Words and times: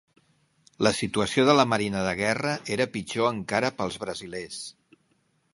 La 0.85 0.91
situació 0.99 1.43
de 1.49 1.55
la 1.59 1.67
marina 1.75 2.01
de 2.09 2.15
guerra 2.21 2.55
era 2.79 2.89
pitjor 2.97 3.31
encara 3.37 3.73
pels 3.83 4.03
brasilers. 4.07 4.63